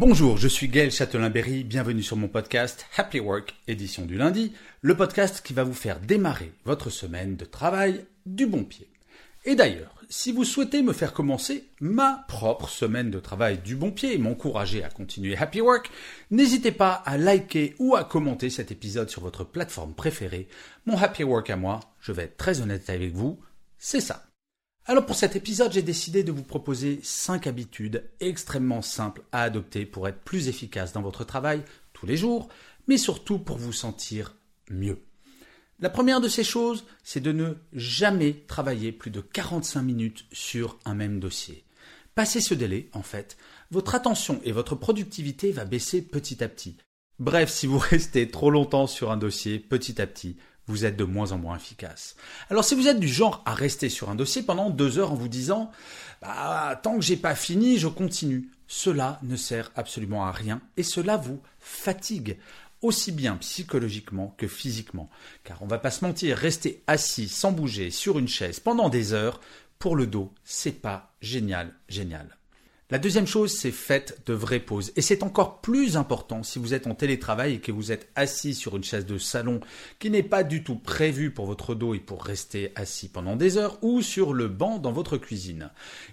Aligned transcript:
Bonjour, 0.00 0.36
je 0.36 0.46
suis 0.46 0.68
Gaël 0.68 0.92
Châtelain-Berry, 0.92 1.64
bienvenue 1.64 2.04
sur 2.04 2.16
mon 2.16 2.28
podcast 2.28 2.86
Happy 2.96 3.18
Work, 3.18 3.56
édition 3.66 4.06
du 4.06 4.16
lundi, 4.16 4.52
le 4.80 4.96
podcast 4.96 5.44
qui 5.44 5.54
va 5.54 5.64
vous 5.64 5.74
faire 5.74 5.98
démarrer 5.98 6.52
votre 6.64 6.88
semaine 6.88 7.34
de 7.34 7.44
travail 7.44 8.04
du 8.24 8.46
bon 8.46 8.62
pied. 8.62 8.88
Et 9.44 9.56
d'ailleurs, 9.56 9.96
si 10.08 10.30
vous 10.30 10.44
souhaitez 10.44 10.82
me 10.82 10.92
faire 10.92 11.12
commencer 11.12 11.64
ma 11.80 12.24
propre 12.28 12.68
semaine 12.68 13.10
de 13.10 13.18
travail 13.18 13.58
du 13.58 13.74
bon 13.74 13.90
pied 13.90 14.14
et 14.14 14.18
m'encourager 14.18 14.84
à 14.84 14.88
continuer 14.88 15.36
Happy 15.36 15.60
Work, 15.60 15.90
n'hésitez 16.30 16.70
pas 16.70 16.92
à 16.92 17.18
liker 17.18 17.74
ou 17.80 17.96
à 17.96 18.04
commenter 18.04 18.50
cet 18.50 18.70
épisode 18.70 19.10
sur 19.10 19.22
votre 19.22 19.42
plateforme 19.42 19.94
préférée. 19.94 20.46
Mon 20.86 20.96
Happy 20.96 21.24
Work 21.24 21.50
à 21.50 21.56
moi, 21.56 21.80
je 21.98 22.12
vais 22.12 22.22
être 22.22 22.36
très 22.36 22.60
honnête 22.60 22.88
avec 22.88 23.14
vous, 23.14 23.40
c'est 23.78 24.00
ça. 24.00 24.27
Alors 24.90 25.04
pour 25.04 25.16
cet 25.16 25.36
épisode, 25.36 25.70
j'ai 25.70 25.82
décidé 25.82 26.24
de 26.24 26.32
vous 26.32 26.42
proposer 26.42 27.00
5 27.02 27.46
habitudes 27.46 28.08
extrêmement 28.20 28.80
simples 28.80 29.22
à 29.32 29.42
adopter 29.42 29.84
pour 29.84 30.08
être 30.08 30.22
plus 30.22 30.48
efficace 30.48 30.94
dans 30.94 31.02
votre 31.02 31.24
travail 31.24 31.62
tous 31.92 32.06
les 32.06 32.16
jours, 32.16 32.48
mais 32.86 32.96
surtout 32.96 33.38
pour 33.38 33.58
vous 33.58 33.74
sentir 33.74 34.34
mieux. 34.70 35.02
La 35.78 35.90
première 35.90 36.22
de 36.22 36.28
ces 36.28 36.42
choses, 36.42 36.86
c'est 37.04 37.20
de 37.20 37.32
ne 37.32 37.56
jamais 37.74 38.32
travailler 38.46 38.90
plus 38.90 39.10
de 39.10 39.20
45 39.20 39.82
minutes 39.82 40.24
sur 40.32 40.78
un 40.86 40.94
même 40.94 41.20
dossier. 41.20 41.64
Passé 42.14 42.40
ce 42.40 42.54
délai, 42.54 42.88
en 42.94 43.02
fait, 43.02 43.36
votre 43.70 43.94
attention 43.94 44.40
et 44.42 44.52
votre 44.52 44.74
productivité 44.74 45.52
va 45.52 45.66
baisser 45.66 46.00
petit 46.00 46.42
à 46.42 46.48
petit. 46.48 46.78
Bref, 47.18 47.50
si 47.50 47.66
vous 47.66 47.78
restez 47.90 48.30
trop 48.30 48.50
longtemps 48.50 48.86
sur 48.86 49.10
un 49.10 49.18
dossier, 49.18 49.58
petit 49.58 50.00
à 50.00 50.06
petit, 50.06 50.38
vous 50.68 50.84
êtes 50.84 50.96
de 50.96 51.04
moins 51.04 51.32
en 51.32 51.38
moins 51.38 51.56
efficace. 51.56 52.14
Alors 52.50 52.64
si 52.64 52.74
vous 52.74 52.88
êtes 52.88 53.00
du 53.00 53.08
genre 53.08 53.42
à 53.46 53.54
rester 53.54 53.88
sur 53.88 54.10
un 54.10 54.14
dossier 54.14 54.42
pendant 54.42 54.70
deux 54.70 54.98
heures 54.98 55.12
en 55.12 55.16
vous 55.16 55.28
disant 55.28 55.70
bah, 56.22 56.78
tant 56.82 56.96
que 56.96 57.04
j'ai 57.04 57.16
pas 57.16 57.34
fini, 57.34 57.78
je 57.78 57.88
continue, 57.88 58.50
cela 58.66 59.18
ne 59.22 59.36
sert 59.36 59.72
absolument 59.74 60.24
à 60.24 60.32
rien 60.32 60.60
et 60.76 60.82
cela 60.82 61.16
vous 61.16 61.40
fatigue 61.58 62.38
aussi 62.82 63.12
bien 63.12 63.36
psychologiquement 63.36 64.34
que 64.36 64.46
physiquement. 64.46 65.10
Car 65.44 65.62
on 65.62 65.66
va 65.66 65.78
pas 65.78 65.90
se 65.90 66.04
mentir, 66.04 66.36
rester 66.36 66.82
assis 66.86 67.28
sans 67.28 67.50
bouger 67.50 67.90
sur 67.90 68.18
une 68.18 68.28
chaise 68.28 68.60
pendant 68.60 68.88
des 68.88 69.12
heures, 69.12 69.40
pour 69.78 69.96
le 69.96 70.06
dos, 70.06 70.32
c'est 70.44 70.80
pas 70.80 71.12
génial, 71.20 71.72
génial. 71.88 72.37
La 72.90 72.98
deuxième 72.98 73.26
chose, 73.26 73.52
c'est 73.52 73.70
faites 73.70 74.22
de 74.24 74.32
vraies 74.32 74.60
pauses. 74.60 74.92
Et 74.96 75.02
c'est 75.02 75.22
encore 75.22 75.60
plus 75.60 75.98
important 75.98 76.42
si 76.42 76.58
vous 76.58 76.72
êtes 76.72 76.86
en 76.86 76.94
télétravail 76.94 77.52
et 77.52 77.60
que 77.60 77.70
vous 77.70 77.92
êtes 77.92 78.08
assis 78.14 78.54
sur 78.54 78.78
une 78.78 78.82
chaise 78.82 79.04
de 79.04 79.18
salon 79.18 79.60
qui 79.98 80.08
n'est 80.08 80.22
pas 80.22 80.42
du 80.42 80.64
tout 80.64 80.76
prévue 80.76 81.30
pour 81.30 81.44
votre 81.44 81.74
dos 81.74 81.92
et 81.92 82.00
pour 82.00 82.24
rester 82.24 82.72
assis 82.76 83.10
pendant 83.10 83.36
des 83.36 83.58
heures 83.58 83.76
ou 83.82 84.00
sur 84.00 84.32
le 84.32 84.48
banc 84.48 84.78
dans 84.78 84.92
votre 84.92 85.18
cuisine. 85.18 85.70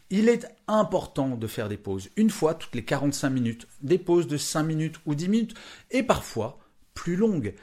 Il 0.09 0.27
est 0.27 0.45
important 0.67 1.37
de 1.37 1.47
faire 1.47 1.69
des 1.69 1.77
pauses 1.77 2.09
une 2.17 2.29
fois 2.29 2.55
toutes 2.55 2.75
les 2.75 2.83
45 2.83 3.29
minutes, 3.29 3.67
des 3.81 3.97
pauses 3.97 4.27
de 4.27 4.35
5 4.35 4.63
minutes 4.63 4.97
ou 5.05 5.15
10 5.15 5.29
minutes 5.29 5.53
et 5.91 6.03
parfois 6.03 6.59
plus 6.93 7.15
longues. 7.15 7.53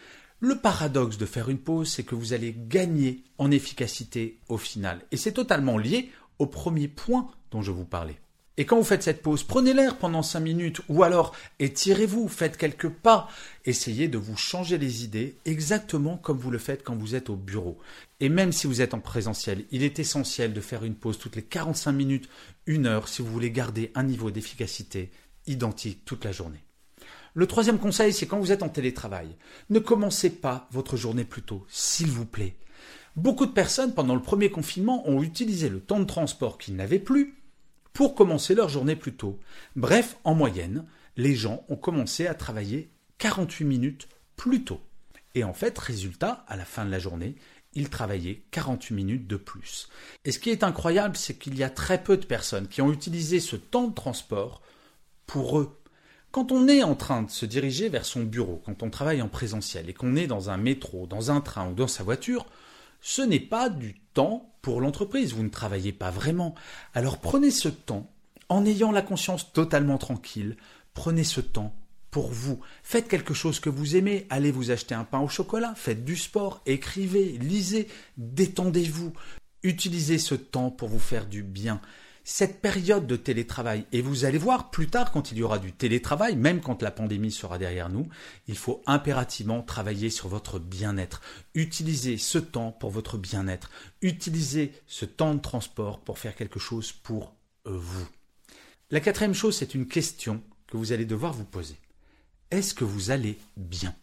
Le 0.40 0.56
paradoxe 0.56 1.18
de 1.18 1.26
faire 1.26 1.50
une 1.50 1.58
pause, 1.58 1.90
c'est 1.90 2.02
que 2.02 2.14
vous 2.14 2.32
allez 2.32 2.56
gagner 2.56 3.24
en 3.36 3.50
efficacité 3.50 4.40
au 4.48 4.56
final. 4.56 5.02
Et 5.10 5.18
c'est 5.18 5.32
totalement 5.32 5.76
lié 5.76 6.10
au 6.38 6.46
premier 6.46 6.88
point 6.88 7.30
dont 7.50 7.60
je 7.60 7.72
vous 7.72 7.84
parlais. 7.84 8.21
Et 8.58 8.66
quand 8.66 8.76
vous 8.76 8.84
faites 8.84 9.02
cette 9.02 9.22
pause, 9.22 9.44
prenez 9.44 9.72
l'air 9.72 9.96
pendant 9.96 10.22
5 10.22 10.40
minutes 10.40 10.82
ou 10.90 11.02
alors 11.02 11.34
étirez-vous, 11.58 12.28
faites 12.28 12.58
quelques 12.58 12.90
pas, 12.90 13.28
essayez 13.64 14.08
de 14.08 14.18
vous 14.18 14.36
changer 14.36 14.76
les 14.76 15.04
idées 15.04 15.36
exactement 15.46 16.18
comme 16.18 16.38
vous 16.38 16.50
le 16.50 16.58
faites 16.58 16.82
quand 16.82 16.94
vous 16.94 17.14
êtes 17.14 17.30
au 17.30 17.36
bureau. 17.36 17.78
Et 18.20 18.28
même 18.28 18.52
si 18.52 18.66
vous 18.66 18.82
êtes 18.82 18.92
en 18.92 19.00
présentiel, 19.00 19.64
il 19.70 19.82
est 19.82 19.98
essentiel 19.98 20.52
de 20.52 20.60
faire 20.60 20.84
une 20.84 20.96
pause 20.96 21.18
toutes 21.18 21.36
les 21.36 21.42
45 21.42 21.92
minutes, 21.92 22.28
une 22.66 22.86
heure 22.86 23.08
si 23.08 23.22
vous 23.22 23.32
voulez 23.32 23.50
garder 23.50 23.90
un 23.94 24.02
niveau 24.02 24.30
d'efficacité 24.30 25.10
identique 25.46 26.04
toute 26.04 26.26
la 26.26 26.32
journée. 26.32 26.62
Le 27.32 27.46
troisième 27.46 27.78
conseil, 27.78 28.12
c'est 28.12 28.26
quand 28.26 28.38
vous 28.38 28.52
êtes 28.52 28.62
en 28.62 28.68
télétravail, 28.68 29.28
ne 29.70 29.78
commencez 29.78 30.28
pas 30.28 30.68
votre 30.70 30.98
journée 30.98 31.24
plus 31.24 31.40
tôt, 31.40 31.64
s'il 31.70 32.10
vous 32.10 32.26
plaît. 32.26 32.56
Beaucoup 33.16 33.46
de 33.46 33.52
personnes, 33.52 33.94
pendant 33.94 34.14
le 34.14 34.20
premier 34.20 34.50
confinement, 34.50 35.08
ont 35.08 35.22
utilisé 35.22 35.70
le 35.70 35.80
temps 35.80 36.00
de 36.00 36.04
transport 36.04 36.58
qu'ils 36.58 36.76
n'avaient 36.76 36.98
plus 36.98 37.34
pour 37.92 38.14
commencer 38.14 38.54
leur 38.54 38.68
journée 38.68 38.96
plus 38.96 39.14
tôt. 39.14 39.38
Bref, 39.76 40.16
en 40.24 40.34
moyenne, 40.34 40.84
les 41.16 41.34
gens 41.34 41.64
ont 41.68 41.76
commencé 41.76 42.26
à 42.26 42.34
travailler 42.34 42.90
48 43.18 43.64
minutes 43.64 44.08
plus 44.36 44.64
tôt. 44.64 44.80
Et 45.34 45.44
en 45.44 45.52
fait, 45.52 45.78
résultat, 45.78 46.44
à 46.48 46.56
la 46.56 46.64
fin 46.64 46.84
de 46.84 46.90
la 46.90 46.98
journée, 46.98 47.36
ils 47.74 47.88
travaillaient 47.88 48.42
48 48.50 48.94
minutes 48.94 49.26
de 49.26 49.36
plus. 49.36 49.88
Et 50.24 50.32
ce 50.32 50.38
qui 50.38 50.50
est 50.50 50.62
incroyable, 50.62 51.16
c'est 51.16 51.34
qu'il 51.34 51.56
y 51.56 51.62
a 51.62 51.70
très 51.70 52.02
peu 52.02 52.16
de 52.16 52.26
personnes 52.26 52.68
qui 52.68 52.82
ont 52.82 52.92
utilisé 52.92 53.40
ce 53.40 53.56
temps 53.56 53.88
de 53.88 53.94
transport 53.94 54.60
pour 55.26 55.58
eux. 55.58 55.78
Quand 56.32 56.52
on 56.52 56.68
est 56.68 56.82
en 56.82 56.94
train 56.94 57.22
de 57.22 57.30
se 57.30 57.44
diriger 57.46 57.88
vers 57.88 58.06
son 58.06 58.22
bureau, 58.22 58.62
quand 58.64 58.82
on 58.82 58.90
travaille 58.90 59.22
en 59.22 59.28
présentiel 59.28 59.88
et 59.88 59.94
qu'on 59.94 60.16
est 60.16 60.26
dans 60.26 60.50
un 60.50 60.56
métro, 60.56 61.06
dans 61.06 61.30
un 61.30 61.40
train 61.40 61.68
ou 61.68 61.74
dans 61.74 61.88
sa 61.88 62.04
voiture, 62.04 62.46
ce 63.02 63.20
n'est 63.20 63.40
pas 63.40 63.68
du 63.68 64.00
temps 64.14 64.54
pour 64.62 64.80
l'entreprise, 64.80 65.34
vous 65.34 65.42
ne 65.42 65.48
travaillez 65.48 65.92
pas 65.92 66.10
vraiment. 66.10 66.54
Alors 66.94 67.18
prenez 67.18 67.50
ce 67.50 67.68
temps, 67.68 68.10
en 68.48 68.64
ayant 68.64 68.92
la 68.92 69.02
conscience 69.02 69.52
totalement 69.52 69.98
tranquille, 69.98 70.56
prenez 70.94 71.24
ce 71.24 71.40
temps 71.40 71.74
pour 72.12 72.30
vous. 72.30 72.60
Faites 72.82 73.08
quelque 73.08 73.34
chose 73.34 73.58
que 73.58 73.70
vous 73.70 73.96
aimez, 73.96 74.26
allez 74.30 74.52
vous 74.52 74.70
acheter 74.70 74.94
un 74.94 75.04
pain 75.04 75.18
au 75.18 75.28
chocolat, 75.28 75.74
faites 75.74 76.04
du 76.04 76.16
sport, 76.16 76.62
écrivez, 76.64 77.38
lisez, 77.38 77.88
détendez-vous. 78.16 79.12
Utilisez 79.64 80.18
ce 80.18 80.34
temps 80.34 80.70
pour 80.70 80.88
vous 80.88 80.98
faire 80.98 81.26
du 81.26 81.42
bien 81.42 81.80
cette 82.24 82.60
période 82.60 83.06
de 83.06 83.16
télétravail, 83.16 83.84
et 83.92 84.00
vous 84.00 84.24
allez 84.24 84.38
voir 84.38 84.70
plus 84.70 84.88
tard 84.88 85.10
quand 85.10 85.32
il 85.32 85.38
y 85.38 85.42
aura 85.42 85.58
du 85.58 85.72
télétravail, 85.72 86.36
même 86.36 86.60
quand 86.60 86.82
la 86.82 86.90
pandémie 86.90 87.32
sera 87.32 87.58
derrière 87.58 87.88
nous, 87.88 88.08
il 88.48 88.56
faut 88.56 88.82
impérativement 88.86 89.62
travailler 89.62 90.10
sur 90.10 90.28
votre 90.28 90.58
bien-être. 90.58 91.20
Utilisez 91.54 92.18
ce 92.18 92.38
temps 92.38 92.72
pour 92.72 92.90
votre 92.90 93.18
bien-être. 93.18 93.70
Utilisez 94.02 94.72
ce 94.86 95.04
temps 95.04 95.34
de 95.34 95.40
transport 95.40 96.00
pour 96.00 96.18
faire 96.18 96.34
quelque 96.34 96.60
chose 96.60 96.92
pour 96.92 97.34
vous. 97.64 98.06
La 98.90 99.00
quatrième 99.00 99.34
chose, 99.34 99.56
c'est 99.56 99.74
une 99.74 99.88
question 99.88 100.42
que 100.66 100.76
vous 100.76 100.92
allez 100.92 101.06
devoir 101.06 101.32
vous 101.32 101.44
poser. 101.44 101.76
Est-ce 102.50 102.74
que 102.74 102.84
vous 102.84 103.10
allez 103.10 103.38
bien? 103.56 103.94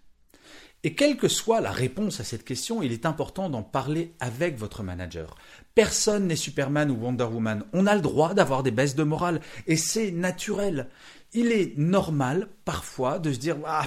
Et 0.84 0.96
quelle 0.96 1.18
que 1.18 1.28
soit 1.28 1.60
la 1.60 1.72
réponse 1.72 2.22
à 2.22 2.24
cette 2.24 2.46
question, 2.46 2.82
il 2.82 2.94
est 2.94 3.06
important 3.06 3.50
d'en 3.50 3.64
parler 3.64 4.14
avec 4.22 4.58
votre 4.58 4.82
manager. 4.82 5.36
Personne 5.76 6.28
n'est 6.28 6.38
Superman 6.38 6.90
ou 6.90 6.96
Wonder 6.96 7.26
Woman. 7.26 7.66
On 7.74 7.86
a 7.86 7.96
le 7.96 8.02
droit 8.02 8.34
d'avoir 8.34 8.64
des 8.64 8.72
baisses 8.72 8.96
de 8.96 9.04
morale 9.04 9.42
et 9.68 9.76
c'est 9.76 10.12
naturel. 10.12 10.88
Il 11.34 11.52
est 11.52 11.78
normal 11.78 12.48
parfois 12.64 13.20
de 13.20 13.34
se 13.34 13.40
dire 13.40 13.58
ah, 13.68 13.86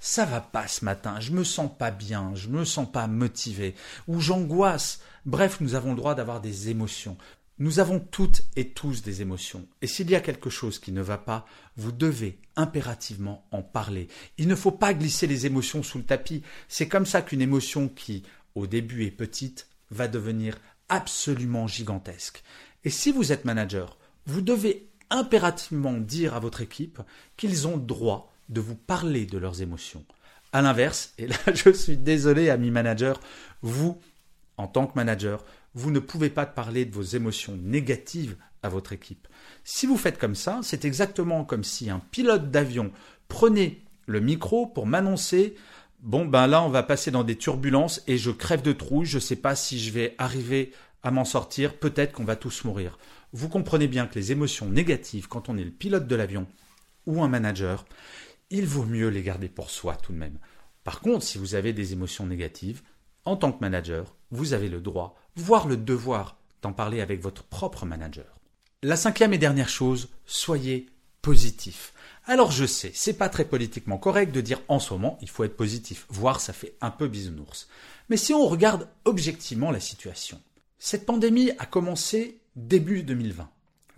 ça 0.00 0.24
va 0.24 0.40
pas 0.40 0.66
ce 0.66 0.84
matin, 0.84 1.20
je 1.20 1.30
me 1.32 1.44
sens 1.44 1.70
pas 1.78 1.90
bien, 1.90 2.32
je 2.34 2.48
me 2.48 2.64
sens 2.64 2.90
pas 2.90 3.06
motivé 3.06 3.74
ou 4.08 4.18
j'angoisse. 4.18 5.00
Bref, 5.26 5.58
nous 5.60 5.74
avons 5.74 5.90
le 5.90 5.96
droit 5.96 6.14
d'avoir 6.14 6.40
des 6.40 6.70
émotions. 6.70 7.18
Nous 7.62 7.78
avons 7.78 8.00
toutes 8.00 8.42
et 8.56 8.70
tous 8.70 9.02
des 9.02 9.22
émotions. 9.22 9.68
Et 9.82 9.86
s'il 9.86 10.10
y 10.10 10.16
a 10.16 10.20
quelque 10.20 10.50
chose 10.50 10.80
qui 10.80 10.90
ne 10.90 11.00
va 11.00 11.16
pas, 11.16 11.46
vous 11.76 11.92
devez 11.92 12.40
impérativement 12.56 13.46
en 13.52 13.62
parler. 13.62 14.08
Il 14.36 14.48
ne 14.48 14.56
faut 14.56 14.72
pas 14.72 14.92
glisser 14.94 15.28
les 15.28 15.46
émotions 15.46 15.84
sous 15.84 15.98
le 15.98 16.04
tapis. 16.04 16.42
C'est 16.66 16.88
comme 16.88 17.06
ça 17.06 17.22
qu'une 17.22 17.40
émotion 17.40 17.88
qui, 17.88 18.24
au 18.56 18.66
début, 18.66 19.04
est 19.04 19.12
petite, 19.12 19.68
va 19.92 20.08
devenir 20.08 20.58
absolument 20.88 21.68
gigantesque. 21.68 22.42
Et 22.82 22.90
si 22.90 23.12
vous 23.12 23.30
êtes 23.30 23.44
manager, 23.44 23.96
vous 24.26 24.40
devez 24.40 24.88
impérativement 25.10 25.92
dire 25.92 26.34
à 26.34 26.40
votre 26.40 26.62
équipe 26.62 27.00
qu'ils 27.36 27.68
ont 27.68 27.76
droit 27.76 28.32
de 28.48 28.60
vous 28.60 28.74
parler 28.74 29.24
de 29.24 29.38
leurs 29.38 29.62
émotions. 29.62 30.04
À 30.52 30.62
l'inverse, 30.62 31.14
et 31.16 31.28
là 31.28 31.36
je 31.54 31.70
suis 31.70 31.96
désolé, 31.96 32.50
ami 32.50 32.72
manager, 32.72 33.20
vous, 33.60 34.00
en 34.56 34.66
tant 34.66 34.88
que 34.88 34.96
manager, 34.96 35.44
vous 35.74 35.90
ne 35.90 35.98
pouvez 35.98 36.30
pas 36.30 36.46
parler 36.46 36.84
de 36.84 36.94
vos 36.94 37.02
émotions 37.02 37.58
négatives 37.62 38.36
à 38.62 38.68
votre 38.68 38.92
équipe. 38.92 39.26
Si 39.64 39.86
vous 39.86 39.96
faites 39.96 40.18
comme 40.18 40.34
ça, 40.34 40.60
c'est 40.62 40.84
exactement 40.84 41.44
comme 41.44 41.64
si 41.64 41.90
un 41.90 42.00
pilote 42.10 42.50
d'avion 42.50 42.92
prenait 43.28 43.80
le 44.06 44.20
micro 44.20 44.66
pour 44.66 44.86
m'annoncer 44.86 45.54
bon 46.02 46.26
ben 46.26 46.48
là 46.48 46.62
on 46.62 46.68
va 46.68 46.82
passer 46.82 47.10
dans 47.10 47.24
des 47.24 47.36
turbulences 47.36 48.02
et 48.06 48.18
je 48.18 48.30
crève 48.30 48.62
de 48.62 48.72
trouille, 48.72 49.06
je 49.06 49.16
ne 49.16 49.20
sais 49.20 49.36
pas 49.36 49.54
si 49.54 49.78
je 49.78 49.92
vais 49.92 50.14
arriver 50.18 50.72
à 51.02 51.10
m'en 51.10 51.24
sortir, 51.24 51.78
peut-être 51.78 52.12
qu'on 52.12 52.24
va 52.24 52.36
tous 52.36 52.64
mourir. 52.64 52.98
Vous 53.32 53.48
comprenez 53.48 53.88
bien 53.88 54.06
que 54.06 54.18
les 54.18 54.30
émotions 54.30 54.68
négatives 54.68 55.28
quand 55.28 55.48
on 55.48 55.56
est 55.56 55.64
le 55.64 55.70
pilote 55.70 56.06
de 56.06 56.14
l'avion 56.14 56.46
ou 57.06 57.22
un 57.22 57.28
manager, 57.28 57.84
il 58.50 58.66
vaut 58.66 58.84
mieux 58.84 59.08
les 59.08 59.22
garder 59.22 59.48
pour 59.48 59.70
soi 59.70 59.96
tout 59.96 60.12
de 60.12 60.18
même. 60.18 60.38
Par 60.84 61.00
contre, 61.00 61.24
si 61.24 61.38
vous 61.38 61.54
avez 61.54 61.72
des 61.72 61.92
émotions 61.92 62.26
négatives, 62.26 62.82
en 63.24 63.36
tant 63.36 63.52
que 63.52 63.60
manager, 63.60 64.16
vous 64.30 64.52
avez 64.52 64.68
le 64.68 64.80
droit, 64.80 65.16
voire 65.36 65.68
le 65.68 65.76
devoir, 65.76 66.36
d'en 66.62 66.72
parler 66.72 67.00
avec 67.00 67.20
votre 67.20 67.42
propre 67.42 67.84
manager. 67.84 68.40
La 68.82 68.96
cinquième 68.96 69.32
et 69.32 69.38
dernière 69.38 69.68
chose, 69.68 70.08
soyez 70.26 70.86
positif. 71.20 71.92
Alors 72.24 72.50
je 72.50 72.64
sais, 72.64 72.92
c'est 72.94 73.14
pas 73.14 73.28
très 73.28 73.44
politiquement 73.44 73.98
correct 73.98 74.32
de 74.32 74.40
dire 74.40 74.60
en 74.68 74.78
ce 74.78 74.92
moment 74.92 75.18
il 75.20 75.28
faut 75.28 75.44
être 75.44 75.56
positif, 75.56 76.06
voire 76.08 76.40
ça 76.40 76.52
fait 76.52 76.76
un 76.80 76.90
peu 76.90 77.08
bisounours. 77.08 77.68
Mais 78.08 78.16
si 78.16 78.32
on 78.32 78.46
regarde 78.46 78.88
objectivement 79.04 79.70
la 79.70 79.80
situation, 79.80 80.40
cette 80.78 81.06
pandémie 81.06 81.50
a 81.58 81.66
commencé 81.66 82.40
début 82.56 83.02
2020. 83.02 83.48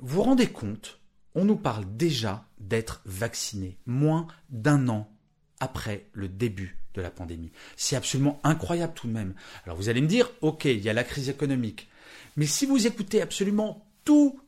Vous 0.01 0.17
vous 0.17 0.23
rendez 0.23 0.49
compte, 0.49 0.99
on 1.35 1.45
nous 1.45 1.57
parle 1.57 1.85
déjà 1.97 2.47
d'être 2.59 3.03
vacciné 3.05 3.79
moins 3.87 4.27
d'un 4.51 4.89
an 4.89 5.11
après 5.61 6.07
le 6.13 6.29
début 6.29 6.79
de 6.95 7.03
la 7.03 7.11
pandémie. 7.11 7.53
C'est 7.77 7.97
absolument 7.97 8.41
incroyable 8.45 8.95
tout 8.95 9.07
de 9.07 9.13
même. 9.13 9.35
Alors 9.65 9.77
vous 9.77 9.89
allez 9.89 10.01
me 10.01 10.07
dire, 10.07 10.31
ok, 10.41 10.65
il 10.67 10.83
y 10.83 10.89
a 10.89 10.93
la 10.93 11.05
crise 11.05 11.29
économique. 11.29 11.89
Mais 12.37 12.47
si 12.47 12.67
vous 12.67 12.87
écoutez 12.87 13.23
absolument 13.23 13.87
tous 14.05 14.41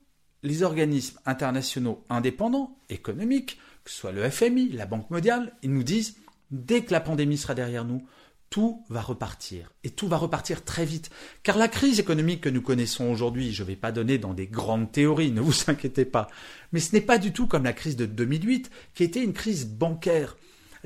les 0.43 0.63
organismes 0.63 1.19
internationaux 1.27 2.05
indépendants, 2.09 2.79
économiques, 2.89 3.59
que 3.85 3.91
ce 3.91 3.99
soit 3.99 4.13
le 4.13 4.29
FMI, 4.29 4.71
la 4.71 4.87
Banque 4.87 5.11
mondiale, 5.11 5.53
ils 5.63 5.73
nous 5.73 5.83
disent, 5.83 6.17
dès 6.51 6.83
que 6.83 6.93
la 6.93 7.01
pandémie 7.01 7.37
sera 7.37 7.55
derrière 7.55 7.85
nous, 7.85 8.07
tout 8.51 8.85
va 8.89 9.01
repartir. 9.01 9.73
Et 9.83 9.91
tout 9.91 10.09
va 10.09 10.17
repartir 10.17 10.65
très 10.65 10.85
vite. 10.85 11.11
Car 11.43 11.59
la 11.59 11.69
crise 11.69 11.99
économique 11.99 12.43
que 12.43 12.49
nous 12.49 12.63
connaissons 12.63 13.11
aujourd'hui, 13.11 13.53
je 13.53 13.63
ne 13.63 13.69
vais 13.69 13.77
pas 13.77 13.93
donner 13.93 14.19
dans 14.19 14.35
des 14.35 14.47
grandes 14.47 14.93
théories, 14.93 15.33
ne 15.33 15.41
vous 15.41 15.55
inquiétez 15.67 16.05
pas, 16.05 16.29
mais 16.73 16.81
ce 16.81 16.95
n'est 16.95 17.01
pas 17.01 17.19
du 17.19 17.33
tout 17.33 17.47
comme 17.47 17.65
la 17.65 17.73
crise 17.73 17.97
de 17.97 18.07
2008, 18.07 18.71
qui 18.95 19.05
était 19.05 19.23
une 19.23 19.33
crise 19.33 19.67
bancaire. 19.67 20.37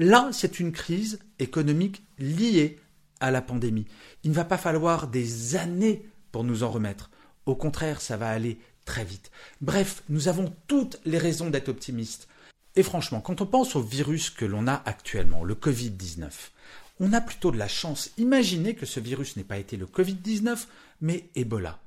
Là, 0.01 0.31
c'est 0.33 0.61
une 0.61 0.73
crise 0.73 1.19
économique 1.39 2.03
liée 2.19 2.79
à 3.21 3.31
la 3.31 3.43
pandémie. 3.43 3.85
Il 4.25 4.31
ne 4.31 4.35
va 4.35 4.47
pas 4.47 4.57
falloir 4.57 5.09
des 5.09 5.57
années 5.57 6.09
pour 6.33 6.43
nous 6.43 6.63
en 6.63 6.71
remettre. 6.71 7.11
Au 7.45 7.55
contraire, 7.55 8.01
ça 8.01 8.17
va 8.17 8.31
aller 8.31 8.59
très 8.87 9.05
vite. 9.05 9.31
Bref, 9.61 10.03
nous 10.09 10.29
avons 10.29 10.55
toutes 10.69 10.99
les 11.05 11.19
raisons 11.19 11.51
d'être 11.51 11.69
optimistes. 11.69 12.29
Et 12.77 12.83
franchement, 12.83 13.21
quand 13.21 13.43
on 13.43 13.47
pense 13.47 13.77
au 13.77 13.83
virus 13.83 14.31
que 14.31 14.47
l'on 14.47 14.67
a 14.69 14.83
actuellement, 14.87 15.45
le 15.45 15.55
Covid-19, 15.55 16.31
on 16.99 17.13
a 17.13 17.21
plutôt 17.21 17.51
de 17.51 17.59
la 17.59 17.69
chance. 17.69 18.11
Imaginez 18.17 18.75
que 18.75 18.87
ce 18.87 19.01
virus 19.01 19.37
n'ait 19.37 19.45
pas 19.45 19.59
été 19.59 19.77
le 19.77 19.85
Covid-19, 19.85 20.65
mais 21.03 21.29
Ebola. 21.35 21.79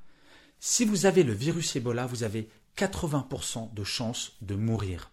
Si 0.60 0.84
vous 0.84 1.06
avez 1.06 1.24
le 1.24 1.32
virus 1.32 1.74
Ebola, 1.74 2.06
vous 2.06 2.22
avez 2.22 2.48
80% 2.78 3.74
de 3.74 3.82
chances 3.82 4.34
de 4.40 4.54
mourir 4.54 5.10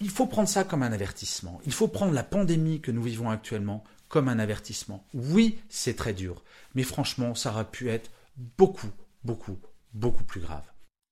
il 0.00 0.10
faut 0.10 0.26
prendre 0.26 0.48
ça 0.48 0.64
comme 0.64 0.82
un 0.82 0.92
avertissement. 0.92 1.60
Il 1.66 1.72
faut 1.72 1.88
prendre 1.88 2.12
la 2.12 2.24
pandémie 2.24 2.80
que 2.80 2.90
nous 2.90 3.02
vivons 3.02 3.30
actuellement 3.30 3.84
comme 4.08 4.28
un 4.28 4.38
avertissement. 4.38 5.04
Oui, 5.14 5.58
c'est 5.68 5.94
très 5.94 6.14
dur, 6.14 6.42
mais 6.74 6.82
franchement, 6.82 7.34
ça 7.34 7.52
aurait 7.52 7.70
pu 7.70 7.90
être 7.90 8.10
beaucoup, 8.58 8.90
beaucoup, 9.24 9.58
beaucoup 9.94 10.24
plus 10.24 10.40
grave. 10.40 10.64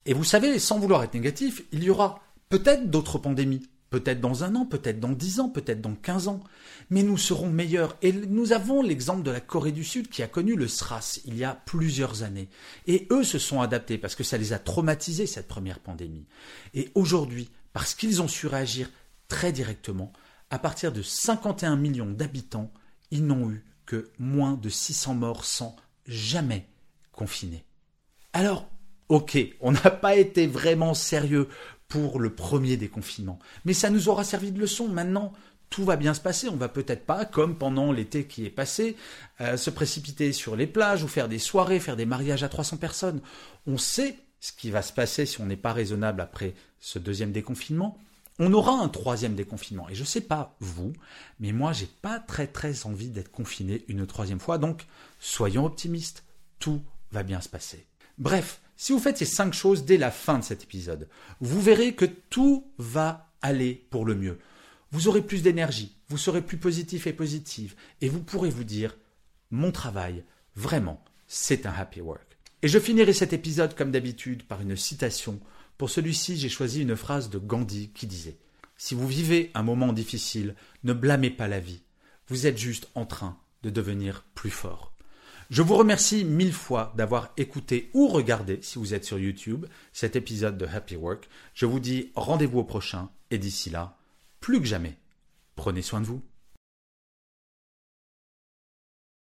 Et 0.06 0.14
vous 0.14 0.24
savez, 0.24 0.58
sans 0.58 0.78
vouloir 0.78 1.02
être 1.04 1.14
négatif, 1.14 1.62
il 1.70 1.84
y 1.84 1.90
aura 1.90 2.22
peut-être 2.48 2.90
d'autres 2.90 3.18
pandémies. 3.18 3.68
Peut-être 3.90 4.20
dans 4.20 4.44
un 4.44 4.54
an, 4.54 4.66
peut-être 4.66 5.00
dans 5.00 5.12
dix 5.12 5.40
ans, 5.40 5.48
peut-être 5.48 5.80
dans 5.80 5.94
quinze 5.94 6.28
ans. 6.28 6.40
Mais 6.90 7.02
nous 7.02 7.16
serons 7.16 7.48
meilleurs. 7.48 7.96
Et 8.02 8.12
nous 8.12 8.52
avons 8.52 8.82
l'exemple 8.82 9.22
de 9.22 9.30
la 9.30 9.40
Corée 9.40 9.72
du 9.72 9.82
Sud 9.82 10.08
qui 10.08 10.22
a 10.22 10.26
connu 10.26 10.56
le 10.56 10.68
SRAS 10.68 11.20
il 11.24 11.38
y 11.38 11.44
a 11.44 11.54
plusieurs 11.54 12.22
années. 12.22 12.50
Et 12.86 13.06
eux 13.10 13.24
se 13.24 13.38
sont 13.38 13.62
adaptés 13.62 13.96
parce 13.96 14.14
que 14.14 14.24
ça 14.24 14.36
les 14.36 14.52
a 14.52 14.58
traumatisés, 14.58 15.26
cette 15.26 15.48
première 15.48 15.80
pandémie. 15.80 16.26
Et 16.74 16.90
aujourd'hui, 16.94 17.48
parce 17.78 17.94
qu'ils 17.94 18.20
ont 18.20 18.26
su 18.26 18.48
réagir 18.48 18.90
très 19.28 19.52
directement. 19.52 20.12
À 20.50 20.58
partir 20.58 20.90
de 20.90 21.00
51 21.00 21.76
millions 21.76 22.10
d'habitants, 22.10 22.72
ils 23.12 23.24
n'ont 23.24 23.52
eu 23.52 23.64
que 23.86 24.10
moins 24.18 24.54
de 24.54 24.68
600 24.68 25.14
morts 25.14 25.44
sans 25.44 25.76
jamais 26.04 26.66
confiner. 27.12 27.64
Alors, 28.32 28.68
ok, 29.08 29.38
on 29.60 29.70
n'a 29.70 29.92
pas 29.92 30.16
été 30.16 30.48
vraiment 30.48 30.92
sérieux 30.92 31.48
pour 31.86 32.18
le 32.18 32.34
premier 32.34 32.76
déconfinement, 32.76 33.38
mais 33.64 33.74
ça 33.74 33.90
nous 33.90 34.08
aura 34.08 34.24
servi 34.24 34.50
de 34.50 34.58
leçon. 34.58 34.88
Maintenant, 34.88 35.32
tout 35.70 35.84
va 35.84 35.94
bien 35.94 36.14
se 36.14 36.20
passer. 36.20 36.48
On 36.48 36.56
va 36.56 36.68
peut-être 36.68 37.06
pas, 37.06 37.26
comme 37.26 37.56
pendant 37.56 37.92
l'été 37.92 38.24
qui 38.24 38.44
est 38.44 38.50
passé, 38.50 38.96
euh, 39.40 39.56
se 39.56 39.70
précipiter 39.70 40.32
sur 40.32 40.56
les 40.56 40.66
plages 40.66 41.04
ou 41.04 41.08
faire 41.08 41.28
des 41.28 41.38
soirées, 41.38 41.78
faire 41.78 41.94
des 41.94 42.06
mariages 42.06 42.42
à 42.42 42.48
300 42.48 42.78
personnes. 42.78 43.20
On 43.68 43.78
sait 43.78 44.18
ce 44.40 44.52
qui 44.52 44.70
va 44.70 44.82
se 44.82 44.92
passer 44.92 45.26
si 45.26 45.40
on 45.40 45.46
n'est 45.46 45.56
pas 45.56 45.72
raisonnable 45.72 46.20
après 46.20 46.54
ce 46.80 46.98
deuxième 46.98 47.32
déconfinement. 47.32 47.98
On 48.38 48.52
aura 48.52 48.72
un 48.72 48.88
troisième 48.88 49.34
déconfinement. 49.34 49.88
Et 49.88 49.94
je 49.94 50.02
ne 50.02 50.06
sais 50.06 50.20
pas 50.20 50.56
vous, 50.60 50.92
mais 51.40 51.52
moi, 51.52 51.72
j'ai 51.72 51.88
pas 52.02 52.20
très 52.20 52.46
très 52.46 52.86
envie 52.86 53.08
d'être 53.08 53.32
confiné 53.32 53.84
une 53.88 54.06
troisième 54.06 54.38
fois. 54.38 54.58
Donc, 54.58 54.86
soyons 55.18 55.66
optimistes. 55.66 56.24
Tout 56.60 56.82
va 57.10 57.22
bien 57.22 57.40
se 57.40 57.48
passer. 57.48 57.86
Bref, 58.16 58.60
si 58.76 58.92
vous 58.92 59.00
faites 59.00 59.18
ces 59.18 59.24
cinq 59.24 59.54
choses 59.54 59.84
dès 59.84 59.96
la 59.96 60.12
fin 60.12 60.38
de 60.38 60.44
cet 60.44 60.62
épisode, 60.62 61.08
vous 61.40 61.60
verrez 61.60 61.94
que 61.94 62.04
tout 62.04 62.70
va 62.78 63.28
aller 63.42 63.86
pour 63.90 64.04
le 64.04 64.14
mieux. 64.14 64.38
Vous 64.90 65.08
aurez 65.08 65.22
plus 65.22 65.42
d'énergie, 65.42 65.96
vous 66.08 66.16
serez 66.16 66.42
plus 66.42 66.56
positif 66.56 67.06
et 67.06 67.12
positive, 67.12 67.74
et 68.00 68.08
vous 68.08 68.22
pourrez 68.22 68.50
vous 68.50 68.64
dire, 68.64 68.96
mon 69.50 69.70
travail, 69.70 70.24
vraiment, 70.54 71.04
c'est 71.26 71.66
un 71.66 71.72
happy 71.72 72.00
work. 72.00 72.27
Et 72.62 72.68
je 72.68 72.78
finirai 72.80 73.12
cet 73.12 73.32
épisode 73.32 73.76
comme 73.76 73.92
d'habitude 73.92 74.42
par 74.42 74.60
une 74.60 74.74
citation. 74.74 75.38
Pour 75.76 75.90
celui-ci, 75.90 76.36
j'ai 76.36 76.48
choisi 76.48 76.82
une 76.82 76.96
phrase 76.96 77.30
de 77.30 77.38
Gandhi 77.38 77.90
qui 77.94 78.08
disait 78.08 78.36
Si 78.76 78.96
vous 78.96 79.06
vivez 79.06 79.52
un 79.54 79.62
moment 79.62 79.92
difficile, 79.92 80.56
ne 80.82 80.92
blâmez 80.92 81.30
pas 81.30 81.46
la 81.46 81.60
vie. 81.60 81.82
Vous 82.26 82.46
êtes 82.46 82.58
juste 82.58 82.88
en 82.96 83.06
train 83.06 83.38
de 83.62 83.70
devenir 83.70 84.24
plus 84.34 84.50
fort. 84.50 84.92
Je 85.50 85.62
vous 85.62 85.76
remercie 85.76 86.24
mille 86.24 86.52
fois 86.52 86.92
d'avoir 86.96 87.32
écouté 87.36 87.90
ou 87.94 88.08
regardé, 88.08 88.58
si 88.60 88.78
vous 88.78 88.92
êtes 88.92 89.04
sur 89.04 89.18
YouTube, 89.18 89.66
cet 89.92 90.16
épisode 90.16 90.58
de 90.58 90.66
Happy 90.66 90.96
Work. 90.96 91.28
Je 91.54 91.64
vous 91.64 91.80
dis 91.80 92.10
rendez-vous 92.16 92.58
au 92.58 92.64
prochain 92.64 93.08
et 93.30 93.38
d'ici 93.38 93.70
là, 93.70 93.96
plus 94.40 94.60
que 94.60 94.66
jamais, 94.66 94.98
prenez 95.54 95.80
soin 95.80 96.00
de 96.00 96.06
vous. 96.06 96.22